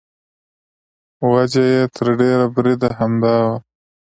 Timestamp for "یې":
1.73-1.81